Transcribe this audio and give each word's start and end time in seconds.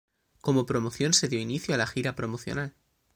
Como 0.41 0.65
promoción 0.65 1.13
se 1.13 1.27
dio 1.27 1.39
inicio 1.39 1.75
a 1.75 1.77
la 1.77 1.85
gira 1.85 2.15
promocional. 2.15 2.73